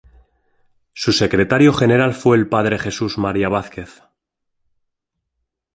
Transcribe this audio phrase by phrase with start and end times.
[0.93, 4.01] Su secretario general fue el Padre Jesús María Vázquez.